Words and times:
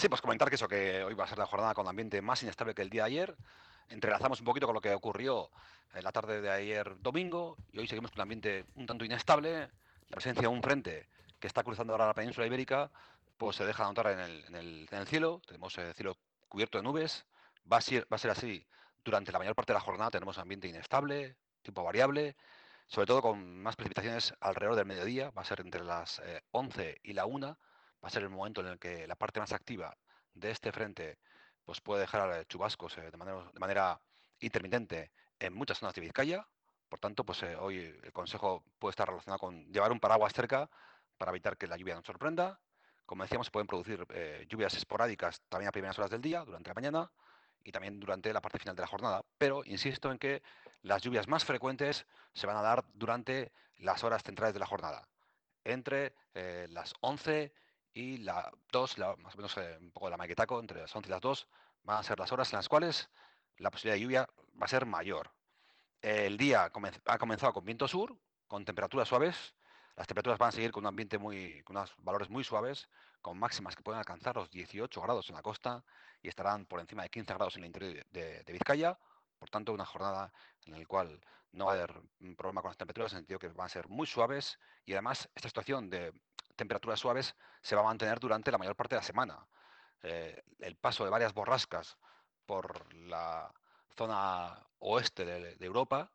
Sí, 0.00 0.08
pues 0.08 0.22
comentar 0.22 0.48
que 0.48 0.54
eso, 0.54 0.66
que 0.66 1.04
hoy 1.04 1.12
va 1.12 1.24
a 1.24 1.26
ser 1.26 1.36
la 1.36 1.44
jornada 1.44 1.74
con 1.74 1.86
ambiente 1.86 2.22
más 2.22 2.42
inestable 2.42 2.74
que 2.74 2.80
el 2.80 2.88
día 2.88 3.02
de 3.02 3.08
ayer. 3.08 3.36
Entrelazamos 3.90 4.40
un 4.40 4.46
poquito 4.46 4.64
con 4.64 4.74
lo 4.74 4.80
que 4.80 4.94
ocurrió 4.94 5.50
en 5.92 6.02
la 6.02 6.10
tarde 6.10 6.40
de 6.40 6.50
ayer 6.50 6.98
domingo 7.02 7.58
y 7.70 7.80
hoy 7.80 7.86
seguimos 7.86 8.10
con 8.10 8.20
un 8.20 8.22
ambiente 8.22 8.64
un 8.76 8.86
tanto 8.86 9.04
inestable. 9.04 9.68
La 10.08 10.14
presencia 10.14 10.40
de 10.40 10.48
un 10.48 10.62
frente 10.62 11.06
que 11.38 11.46
está 11.46 11.62
cruzando 11.62 11.92
ahora 11.92 12.06
la 12.06 12.14
península 12.14 12.46
ibérica, 12.46 12.90
pues 13.36 13.56
se 13.56 13.66
deja 13.66 13.84
notar 13.84 14.06
en 14.06 14.20
el, 14.20 14.44
en 14.46 14.88
el, 14.90 15.06
cielo. 15.06 15.42
Tenemos 15.46 15.76
el 15.76 15.92
cielo 15.92 16.16
cubierto 16.48 16.78
de 16.78 16.84
nubes. 16.84 17.26
Va 17.70 17.76
a, 17.76 17.80
ser, 17.82 18.04
va 18.10 18.14
a 18.14 18.18
ser 18.18 18.30
así 18.30 18.66
durante 19.04 19.32
la 19.32 19.38
mayor 19.38 19.54
parte 19.54 19.74
de 19.74 19.80
la 19.80 19.84
jornada. 19.84 20.10
Tenemos 20.12 20.38
ambiente 20.38 20.66
inestable, 20.66 21.36
tiempo 21.60 21.84
variable, 21.84 22.36
sobre 22.86 23.06
todo 23.06 23.20
con 23.20 23.62
más 23.62 23.76
precipitaciones 23.76 24.32
alrededor 24.40 24.76
del 24.76 24.86
mediodía. 24.86 25.30
Va 25.32 25.42
a 25.42 25.44
ser 25.44 25.60
entre 25.60 25.84
las 25.84 26.20
eh, 26.20 26.40
11 26.52 27.00
y 27.02 27.12
la 27.12 27.26
1 27.26 27.58
va 28.02 28.08
a 28.08 28.10
ser 28.10 28.22
el 28.22 28.30
momento 28.30 28.60
en 28.60 28.68
el 28.68 28.78
que 28.78 29.06
la 29.06 29.16
parte 29.16 29.40
más 29.40 29.52
activa 29.52 29.96
de 30.34 30.50
este 30.50 30.72
frente 30.72 31.18
pues 31.64 31.80
puede 31.80 32.00
dejar 32.00 32.46
chubascos 32.46 32.98
eh, 32.98 33.10
de, 33.12 33.16
manera, 33.16 34.00
intermitente 34.40 35.12
en 35.38 35.54
muchas 35.54 35.78
zonas 35.78 35.94
de 35.94 36.00
Vizcaya. 36.00 36.44
Por 36.88 36.98
tanto, 36.98 37.24
pues 37.24 37.42
eh, 37.44 37.54
hoy 37.54 37.78
el 38.02 38.12
consejo 38.12 38.64
puede 38.78 38.90
estar 38.90 39.08
relacionado 39.08 39.38
con 39.38 39.66
llevar 39.72 39.92
un 39.92 40.00
paraguas 40.00 40.32
cerca 40.32 40.68
para 41.16 41.30
evitar 41.30 41.56
que 41.56 41.66
la 41.68 41.76
lluvia 41.76 41.94
nos 41.94 42.04
sorprenda. 42.04 42.58
Como 43.06 43.22
decíamos, 43.22 43.46
se 43.46 43.50
pueden 43.52 43.66
producir 43.68 44.04
eh, 44.10 44.46
lluvias 44.48 44.74
esporádicas 44.74 45.42
también 45.48 45.68
a 45.68 45.70
primeras 45.70 45.96
horas 45.98 46.10
del 46.10 46.20
día, 46.20 46.44
durante 46.44 46.70
la 46.70 46.74
mañana 46.74 47.12
y 47.62 47.70
también 47.70 48.00
durante 48.00 48.32
la 48.32 48.40
parte 48.40 48.58
final 48.58 48.74
de 48.74 48.82
la 48.82 48.88
jornada. 48.88 49.22
Pero 49.38 49.62
insisto 49.64 50.10
en 50.10 50.18
que 50.18 50.42
las 50.82 51.02
lluvias 51.02 51.28
más 51.28 51.44
frecuentes 51.44 52.06
se 52.32 52.46
van 52.46 52.56
a 52.56 52.62
dar 52.62 52.84
durante 52.94 53.52
las 53.76 54.02
horas 54.02 54.24
centrales 54.24 54.54
de 54.54 54.60
la 54.60 54.66
jornada, 54.66 55.06
entre 55.62 56.14
las 56.34 56.94
11 57.00 57.44
y 57.44 57.52
la 57.94 58.50
2, 58.72 58.98
la, 58.98 59.16
más 59.16 59.34
o 59.34 59.36
menos 59.38 59.56
eh, 59.56 59.78
un 59.80 59.90
poco 59.90 60.06
de 60.06 60.10
la 60.12 60.16
maquetaco, 60.16 60.60
entre 60.60 60.80
las 60.80 60.94
11 60.94 61.08
y 61.08 61.10
las 61.10 61.20
2, 61.20 61.48
van 61.84 61.98
a 61.98 62.02
ser 62.02 62.18
las 62.18 62.30
horas 62.32 62.52
en 62.52 62.58
las 62.58 62.68
cuales 62.68 63.10
la 63.56 63.70
posibilidad 63.70 63.96
de 63.96 64.00
lluvia 64.00 64.28
va 64.60 64.64
a 64.64 64.68
ser 64.68 64.86
mayor. 64.86 65.30
El 66.02 66.38
día 66.38 66.64
ha 66.64 67.18
comenzado 67.18 67.52
con 67.52 67.64
viento 67.64 67.86
sur, 67.86 68.16
con 68.46 68.64
temperaturas 68.64 69.08
suaves. 69.08 69.54
Las 69.96 70.06
temperaturas 70.06 70.38
van 70.38 70.48
a 70.48 70.52
seguir 70.52 70.72
con 70.72 70.84
un 70.84 70.88
ambiente 70.88 71.18
muy, 71.18 71.62
con 71.62 71.76
unos 71.76 71.94
valores 71.98 72.30
muy 72.30 72.42
suaves, 72.42 72.88
con 73.20 73.38
máximas 73.38 73.76
que 73.76 73.82
pueden 73.82 73.98
alcanzar 73.98 74.34
los 74.34 74.50
18 74.50 75.00
grados 75.02 75.28
en 75.28 75.36
la 75.36 75.42
costa 75.42 75.84
y 76.22 76.28
estarán 76.28 76.64
por 76.64 76.80
encima 76.80 77.02
de 77.02 77.10
15 77.10 77.34
grados 77.34 77.56
en 77.56 77.64
el 77.64 77.66
interior 77.66 78.06
de, 78.10 78.44
Vizcaya. 78.46 78.98
Por 79.38 79.50
tanto, 79.50 79.72
una 79.72 79.84
jornada 79.84 80.32
en 80.64 80.78
la 80.78 80.86
cual 80.86 81.20
no 81.52 81.66
va 81.66 81.72
a 81.72 81.74
haber 81.74 82.00
un 82.20 82.34
problema 82.34 82.62
con 82.62 82.70
las 82.70 82.78
temperaturas, 82.78 83.12
en 83.12 83.18
el 83.18 83.22
sentido 83.22 83.38
que 83.38 83.48
van 83.48 83.66
a 83.66 83.68
ser 83.68 83.88
muy 83.88 84.06
suaves 84.06 84.58
y 84.86 84.92
además 84.92 85.28
esta 85.34 85.48
situación 85.48 85.90
de 85.90 86.12
temperaturas 86.60 87.00
suaves 87.00 87.34
se 87.62 87.74
va 87.74 87.80
a 87.80 87.84
mantener 87.84 88.20
durante 88.20 88.50
la 88.50 88.58
mayor 88.58 88.76
parte 88.76 88.94
de 88.94 89.00
la 89.00 89.06
semana. 89.06 89.46
Eh, 90.02 90.42
el 90.58 90.76
paso 90.76 91.04
de 91.04 91.10
varias 91.10 91.32
borrascas 91.32 91.96
por 92.44 92.92
la 92.94 93.50
zona 93.96 94.66
oeste 94.80 95.24
de, 95.24 95.64
Europa, 95.64 96.12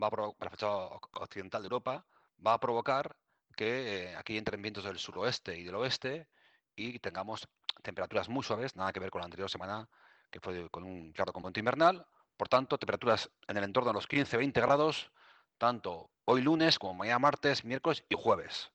va 0.00 0.08
a 0.08 0.10
provocar, 0.10 0.46
la 0.46 0.50
fachada 0.50 0.74
occidental 1.12 1.62
de 1.62 1.66
Europa, 1.66 2.04
va 2.44 2.54
a 2.54 2.60
provocar 2.60 3.16
que 3.56 3.70
eh, 4.10 4.16
aquí 4.16 4.36
entren 4.36 4.62
vientos 4.62 4.82
del 4.82 4.98
suroeste 4.98 5.56
y 5.56 5.62
del 5.62 5.76
oeste 5.76 6.28
y 6.74 6.98
tengamos 6.98 7.48
temperaturas 7.82 8.28
muy 8.28 8.42
suaves, 8.42 8.74
nada 8.74 8.92
que 8.92 9.00
ver 9.00 9.10
con 9.10 9.20
la 9.20 9.26
anterior 9.26 9.48
semana, 9.48 9.88
que 10.30 10.40
fue 10.40 10.68
con 10.70 10.82
un 10.82 11.12
claro 11.12 11.32
componente 11.32 11.60
invernal. 11.60 12.04
Por 12.36 12.48
tanto, 12.48 12.78
temperaturas 12.78 13.30
en 13.46 13.56
el 13.56 13.64
entorno 13.64 13.90
de 13.90 13.94
los 13.94 14.08
15-20 14.08 14.60
grados, 14.60 15.12
tanto 15.56 16.10
hoy 16.24 16.42
lunes 16.42 16.78
como 16.80 16.94
mañana 16.94 17.20
martes, 17.20 17.64
miércoles 17.64 18.04
y 18.08 18.16
jueves 18.16 18.72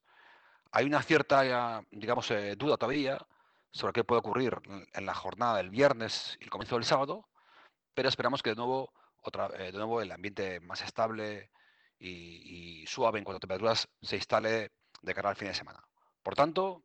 hay 0.73 0.85
una 0.85 1.03
cierta, 1.03 1.83
digamos, 1.91 2.29
eh, 2.31 2.55
duda 2.55 2.77
todavía 2.77 3.19
sobre 3.71 3.93
qué 3.93 4.03
puede 4.03 4.19
ocurrir 4.19 4.57
en 4.93 5.05
la 5.05 5.13
jornada 5.13 5.57
del 5.57 5.69
viernes 5.69 6.35
y 6.41 6.45
el 6.45 6.49
comienzo 6.49 6.75
del 6.75 6.83
sábado, 6.83 7.29
pero 7.93 8.09
esperamos 8.09 8.41
que 8.41 8.49
de 8.49 8.55
nuevo, 8.55 8.91
eh, 9.57 9.71
de 9.71 9.77
nuevo 9.77 10.01
el 10.01 10.11
ambiente 10.11 10.59
más 10.59 10.81
estable 10.81 11.51
y, 11.99 12.81
y, 12.81 12.88
suave 12.88 13.19
en 13.19 13.23
cuanto 13.23 13.38
a 13.38 13.39
temperaturas 13.41 13.88
se 14.01 14.16
instale 14.16 14.72
de 15.01 15.13
cara 15.13 15.29
al 15.29 15.35
fin 15.35 15.47
de 15.47 15.53
semana. 15.53 15.79
Por 16.23 16.34
tanto, 16.34 16.84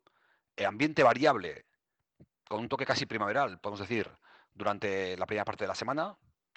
el 0.54 0.66
ambiente 0.66 1.02
variable, 1.02 1.64
con 2.46 2.60
un 2.60 2.68
toque 2.68 2.84
casi 2.84 3.06
primaveral, 3.06 3.58
podemos 3.58 3.80
decir, 3.80 4.10
durante 4.52 5.16
la 5.16 5.24
primera 5.24 5.46
parte 5.46 5.64
de 5.64 5.68
la 5.68 5.74
semana. 5.74 6.14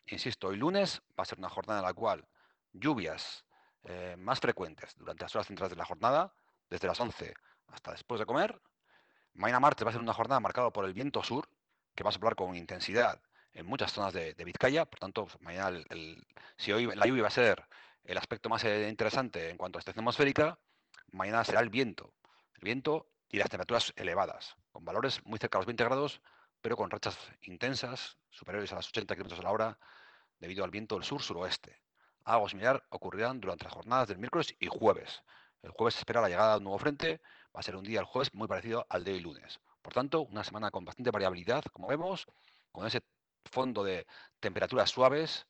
Insisto, 0.08 0.50
hoy 0.50 0.58
lunes 0.58 1.02
va 1.18 1.24
a 1.24 1.26
ser 1.26 1.38
una 1.38 1.50
jornada 1.50 1.80
en 1.80 1.86
la 1.86 1.94
cual 1.94 2.28
lluvias 2.74 3.46
eh, 3.84 4.16
más 4.18 4.42
frecuentes 4.42 4.96
durante 4.98 5.24
las 5.24 5.34
horas 5.36 5.48
centrales 5.48 5.70
de 5.70 5.78
la 5.78 5.86
jornada, 5.86 6.34
desde 6.72 6.88
las 6.88 7.00
11 7.00 7.34
hasta 7.68 7.92
después 7.92 8.20
de 8.20 8.26
comer. 8.26 8.60
Mañana 9.34 9.60
martes 9.60 9.86
va 9.86 9.90
a 9.90 9.94
ser 9.94 10.02
una 10.02 10.14
jornada 10.14 10.40
marcada 10.40 10.72
por 10.72 10.86
el 10.86 10.94
viento 10.94 11.22
sur, 11.22 11.48
que 11.94 12.04
va 12.04 12.10
a 12.10 12.14
soplar 12.14 12.36
con 12.36 12.56
intensidad 12.56 13.22
en 13.54 13.66
muchas 13.66 13.92
zonas 13.92 14.14
de, 14.14 14.34
Vizcaya. 14.44 14.86
Por 14.86 15.00
tanto, 15.00 15.26
pues, 15.26 15.40
mañana, 15.42 15.78
el, 15.90 16.26
si 16.58 16.72
hoy 16.72 16.88
la 16.96 17.06
lluvia 17.06 17.24
va 17.24 17.28
a 17.28 17.32
ser 17.32 17.64
el 18.04 18.18
aspecto 18.18 18.50
más 18.50 18.64
eh, 18.64 18.90
interesante 18.90 19.50
en 19.50 19.58
cuanto 19.58 19.78
a 19.78 19.82
estación 19.82 20.04
atmosférica, 20.04 20.58
mañana 21.12 21.44
será 21.44 21.60
el 21.60 21.70
viento. 21.70 22.14
El 22.56 22.62
viento 22.62 23.08
y 23.30 23.38
las 23.38 23.50
temperaturas 23.50 23.94
elevadas, 23.96 24.56
con 24.72 24.84
valores 24.84 25.24
muy 25.26 25.40
cerca 25.40 25.58
de 25.58 25.62
los 25.62 25.68
20 25.68 25.84
grados, 25.84 26.22
pero 26.62 26.78
con 26.78 26.90
rachas 26.90 27.18
intensas, 27.42 28.18
superiores 28.30 28.72
a 28.72 28.76
las 28.76 28.88
80 28.90 29.16
km 29.16 29.40
a 29.40 29.44
la 29.44 29.52
hora, 29.52 29.78
debido 30.40 30.64
al 30.64 30.72
viento 30.72 30.96
del 30.96 31.04
sur-suroeste. 31.04 31.82
Algo 32.24 32.50
similar 32.50 32.84
ocurrirán 32.90 33.40
durante 33.40 33.66
las 33.66 33.74
jornadas 33.74 34.08
del 34.08 34.20
miércoles 34.20 34.56
y 34.60 34.68
jueves. 34.68 35.24
El 35.62 35.72
jueves 35.72 35.96
se 35.96 36.00
espera 36.00 36.22
la 36.22 36.30
llegada 36.30 36.52
de 36.52 36.58
un 36.58 36.64
nuevo 36.64 36.80
frente, 36.80 37.22
va 37.56 37.60
a 37.60 37.64
ser 37.64 37.76
un 37.76 37.84
día 37.84 38.00
el 38.00 38.06
jueves 38.06 38.34
muy 38.34 38.48
parecido 38.48 38.86
al 38.90 39.04
de 39.04 39.14
hoy 39.14 39.20
lunes. 39.20 39.60
Por 39.82 39.94
tanto, 39.94 40.22
una 40.22 40.44
semana 40.44 40.72
con 40.72 40.86
bastante 40.86 41.12
variabilidad, 41.12 41.64
como 41.72 41.88
vemos, 41.88 42.28
con 42.72 42.86
ese 42.88 43.02
fondo 43.46 43.84
de 43.84 44.08
temperaturas 44.40 44.90
suaves. 44.90 45.48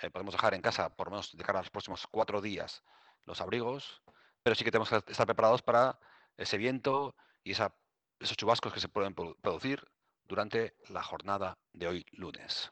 Eh, 0.00 0.10
podemos 0.10 0.34
dejar 0.34 0.54
en 0.54 0.62
casa, 0.62 0.94
por 0.94 1.08
lo 1.08 1.12
menos 1.12 1.36
de 1.36 1.44
cara 1.44 1.58
a 1.58 1.62
los 1.62 1.70
próximos 1.70 2.06
cuatro 2.06 2.40
días, 2.40 2.82
los 3.24 3.40
abrigos, 3.40 4.02
pero 4.42 4.54
sí 4.54 4.64
que 4.64 4.70
tenemos 4.70 4.88
que 4.88 4.96
estar 5.10 5.26
preparados 5.26 5.62
para 5.62 5.98
ese 6.36 6.56
viento 6.56 7.14
y 7.44 7.52
esos 7.52 7.70
chubascos 8.36 8.72
que 8.72 8.80
se 8.80 8.88
pueden 8.88 9.14
producir 9.14 9.86
durante 10.24 10.74
la 10.88 11.02
jornada 11.02 11.58
de 11.72 11.88
hoy 11.88 12.06
lunes. 12.12 12.70